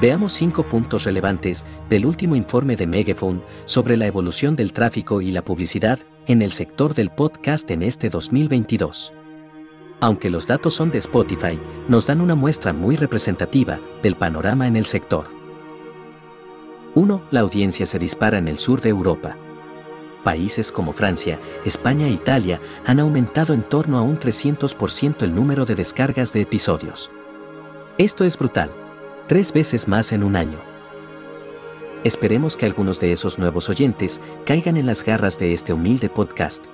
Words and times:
Veamos 0.00 0.30
cinco 0.32 0.62
puntos 0.62 1.06
relevantes 1.06 1.66
del 1.88 2.06
último 2.06 2.36
informe 2.36 2.76
de 2.76 2.86
Megaphone 2.86 3.42
sobre 3.64 3.96
la 3.96 4.06
evolución 4.06 4.54
del 4.54 4.72
tráfico 4.72 5.20
y 5.20 5.32
la 5.32 5.42
publicidad 5.42 5.98
en 6.28 6.40
el 6.40 6.52
sector 6.52 6.94
del 6.94 7.10
podcast 7.10 7.68
en 7.72 7.82
este 7.82 8.08
2022. 8.08 9.12
Aunque 9.98 10.30
los 10.30 10.46
datos 10.46 10.74
son 10.74 10.92
de 10.92 10.98
Spotify, 10.98 11.58
nos 11.88 12.06
dan 12.06 12.20
una 12.20 12.36
muestra 12.36 12.72
muy 12.72 12.94
representativa 12.94 13.80
del 14.00 14.14
panorama 14.14 14.68
en 14.68 14.76
el 14.76 14.86
sector. 14.86 15.24
1. 16.94 17.22
La 17.32 17.40
audiencia 17.40 17.84
se 17.84 17.98
dispara 17.98 18.38
en 18.38 18.46
el 18.46 18.58
sur 18.58 18.80
de 18.80 18.90
Europa. 18.90 19.36
Países 20.22 20.70
como 20.70 20.92
Francia, 20.92 21.40
España 21.64 22.06
e 22.06 22.10
Italia 22.10 22.60
han 22.86 23.00
aumentado 23.00 23.52
en 23.52 23.64
torno 23.64 23.98
a 23.98 24.02
un 24.02 24.20
300% 24.20 25.22
el 25.22 25.34
número 25.34 25.64
de 25.64 25.74
descargas 25.74 26.32
de 26.32 26.42
episodios. 26.42 27.10
Esto 27.98 28.22
es 28.22 28.38
brutal 28.38 28.70
tres 29.28 29.52
veces 29.52 29.86
más 29.88 30.12
en 30.12 30.24
un 30.24 30.36
año. 30.36 30.58
Esperemos 32.02 32.56
que 32.56 32.64
algunos 32.64 32.98
de 32.98 33.12
esos 33.12 33.38
nuevos 33.38 33.68
oyentes 33.68 34.22
caigan 34.46 34.78
en 34.78 34.86
las 34.86 35.04
garras 35.04 35.38
de 35.38 35.52
este 35.52 35.74
humilde 35.74 36.08
podcast. 36.08 36.64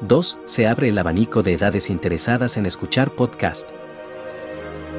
2. 0.00 0.38
Se 0.46 0.66
abre 0.66 0.88
el 0.88 0.96
abanico 0.96 1.42
de 1.42 1.52
edades 1.52 1.90
interesadas 1.90 2.56
en 2.56 2.64
escuchar 2.64 3.10
podcast. 3.10 3.68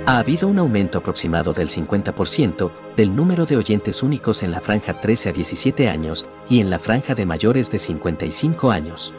Ha 0.05 0.19
habido 0.19 0.47
un 0.47 0.59
aumento 0.59 0.99
aproximado 0.99 1.53
del 1.53 1.69
50% 1.69 2.69
del 2.95 3.15
número 3.15 3.47
de 3.47 3.57
oyentes 3.57 4.03
únicos 4.03 4.43
en 4.43 4.51
la 4.51 4.61
franja 4.61 5.01
13 5.01 5.29
a 5.29 5.33
17 5.33 5.89
años 5.89 6.27
y 6.47 6.59
en 6.59 6.69
la 6.69 6.77
franja 6.77 7.15
de 7.15 7.25
mayores 7.25 7.71
de 7.71 7.79
55 7.79 8.69
años. 8.69 9.11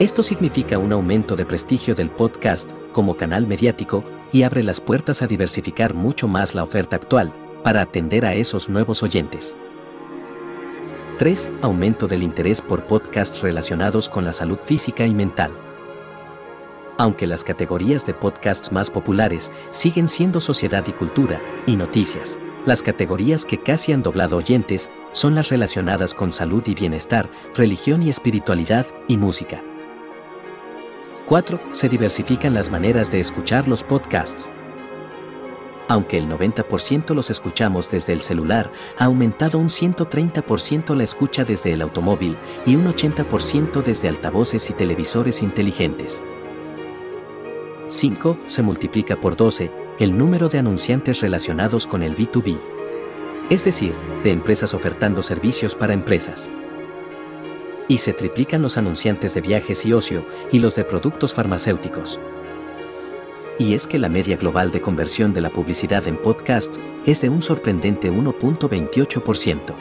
Esto 0.00 0.24
significa 0.24 0.76
un 0.76 0.92
aumento 0.92 1.36
de 1.36 1.46
prestigio 1.46 1.94
del 1.94 2.10
podcast 2.10 2.68
como 2.90 3.16
canal 3.16 3.46
mediático 3.46 4.02
y 4.32 4.42
abre 4.42 4.64
las 4.64 4.80
puertas 4.80 5.22
a 5.22 5.28
diversificar 5.28 5.94
mucho 5.94 6.26
más 6.26 6.52
la 6.56 6.64
oferta 6.64 6.96
actual, 6.96 7.32
para 7.62 7.82
atender 7.82 8.26
a 8.26 8.34
esos 8.34 8.68
nuevos 8.68 9.04
oyentes. 9.04 9.56
3. 11.18 11.54
Aumento 11.62 12.08
del 12.08 12.24
interés 12.24 12.60
por 12.60 12.86
podcasts 12.86 13.40
relacionados 13.40 14.08
con 14.08 14.24
la 14.24 14.32
salud 14.32 14.58
física 14.64 15.06
y 15.06 15.14
mental. 15.14 15.52
Aunque 16.98 17.28
las 17.28 17.44
categorías 17.44 18.04
de 18.04 18.14
podcasts 18.14 18.72
más 18.72 18.90
populares 18.90 19.52
siguen 19.70 20.08
siendo 20.08 20.40
sociedad 20.40 20.84
y 20.88 20.92
cultura 20.92 21.40
y 21.66 21.76
noticias, 21.76 22.40
las 22.66 22.82
categorías 22.82 23.44
que 23.44 23.62
casi 23.62 23.92
han 23.92 24.02
doblado 24.02 24.38
oyentes 24.38 24.90
son 25.12 25.36
las 25.36 25.50
relacionadas 25.50 26.14
con 26.14 26.32
salud 26.32 26.64
y 26.66 26.74
bienestar, 26.74 27.28
religión 27.54 28.02
y 28.02 28.10
espiritualidad 28.10 28.86
y 29.06 29.18
música. 29.18 29.62
4. 31.26 31.58
Se 31.72 31.88
diversifican 31.88 32.54
las 32.54 32.70
maneras 32.70 33.10
de 33.10 33.20
escuchar 33.20 33.66
los 33.66 33.82
podcasts. 33.82 34.50
Aunque 35.88 36.18
el 36.18 36.28
90% 36.28 37.14
los 37.14 37.30
escuchamos 37.30 37.90
desde 37.90 38.12
el 38.12 38.20
celular, 38.20 38.70
ha 38.98 39.04
aumentado 39.04 39.58
un 39.58 39.68
130% 39.68 40.94
la 40.94 41.04
escucha 41.04 41.44
desde 41.44 41.72
el 41.72 41.82
automóvil 41.82 42.36
y 42.64 42.76
un 42.76 42.86
80% 42.86 43.82
desde 43.82 44.08
altavoces 44.08 44.68
y 44.70 44.72
televisores 44.72 45.42
inteligentes. 45.42 46.22
5. 47.88 48.38
Se 48.46 48.62
multiplica 48.62 49.16
por 49.16 49.36
12 49.36 49.70
el 49.98 50.16
número 50.16 50.48
de 50.48 50.58
anunciantes 50.58 51.20
relacionados 51.20 51.86
con 51.86 52.02
el 52.02 52.16
B2B. 52.16 52.58
Es 53.50 53.64
decir, 53.64 53.94
de 54.22 54.30
empresas 54.30 54.72
ofertando 54.72 55.22
servicios 55.22 55.74
para 55.74 55.92
empresas 55.92 56.50
y 57.88 57.98
se 57.98 58.12
triplican 58.12 58.62
los 58.62 58.78
anunciantes 58.78 59.34
de 59.34 59.40
viajes 59.40 59.84
y 59.84 59.92
ocio 59.92 60.24
y 60.52 60.58
los 60.58 60.74
de 60.76 60.84
productos 60.84 61.34
farmacéuticos. 61.34 62.18
Y 63.58 63.74
es 63.74 63.86
que 63.86 63.98
la 63.98 64.08
media 64.08 64.36
global 64.36 64.72
de 64.72 64.80
conversión 64.80 65.32
de 65.32 65.40
la 65.40 65.50
publicidad 65.50 66.08
en 66.08 66.16
podcasts 66.16 66.80
es 67.06 67.20
de 67.20 67.28
un 67.28 67.42
sorprendente 67.42 68.10
1.28%. 68.10 69.74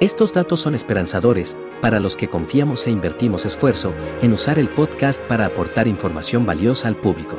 Estos 0.00 0.34
datos 0.34 0.60
son 0.60 0.74
esperanzadores 0.74 1.56
para 1.80 2.00
los 2.00 2.16
que 2.16 2.28
confiamos 2.28 2.86
e 2.86 2.90
invertimos 2.90 3.46
esfuerzo 3.46 3.92
en 4.22 4.32
usar 4.32 4.58
el 4.58 4.68
podcast 4.68 5.22
para 5.22 5.46
aportar 5.46 5.88
información 5.88 6.46
valiosa 6.46 6.88
al 6.88 6.96
público. 6.96 7.36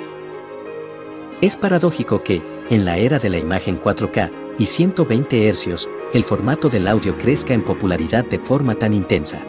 Es 1.41 1.57
paradójico 1.57 2.23
que, 2.23 2.41
en 2.69 2.85
la 2.85 2.97
era 2.97 3.19
de 3.19 3.29
la 3.29 3.37
imagen 3.37 3.79
4K 3.79 4.44
y 4.57 4.65
120 4.65 5.51
Hz, 5.51 5.87
el 6.13 6.23
formato 6.23 6.69
del 6.69 6.87
audio 6.87 7.17
crezca 7.17 7.53
en 7.53 7.63
popularidad 7.63 8.23
de 8.25 8.39
forma 8.39 8.75
tan 8.75 8.93
intensa. 8.93 9.39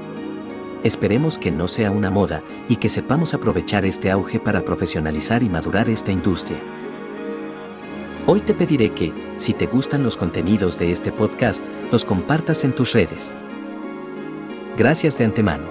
Esperemos 0.83 1.39
que 1.39 1.51
no 1.51 1.69
sea 1.69 1.91
una 1.91 2.11
moda 2.11 2.43
y 2.69 2.77
que 2.77 2.89
sepamos 2.89 3.35
aprovechar 3.35 3.85
este 3.85 4.11
auge 4.11 4.41
para 4.41 4.65
profesionalizar 4.65 5.43
y 5.43 5.49
madurar 5.49 5.89
esta 5.89 6.13
industria. 6.13 6.59
Hoy 8.27 8.41
te 8.41 8.55
pediré 8.55 8.93
que, 8.93 9.13
si 9.37 9.55
te 9.55 9.67
gustan 9.67 10.03
los 10.03 10.17
contenidos 10.17 10.79
de 10.79 10.91
este 10.91 11.13
podcast, 11.13 11.65
los 11.93 12.05
compartas 12.05 12.65
en 12.65 12.75
tus 12.75 12.93
redes. 12.93 13.37
Gracias 14.77 15.17
de 15.19 15.25
antemano. 15.25 15.67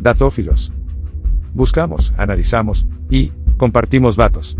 Datófilos. 0.00 0.72
Buscamos, 1.52 2.12
analizamos 2.16 2.86
y 3.10 3.32
compartimos 3.64 4.14
datos. 4.14 4.58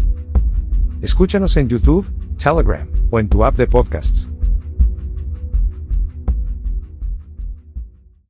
Escúchanos 1.02 1.58
en 1.58 1.68
YouTube, 1.68 2.06
Telegram 2.38 2.88
o 3.10 3.20
en 3.20 3.28
tu 3.28 3.44
app 3.44 3.54
de 3.54 3.66
podcasts. 3.66 4.30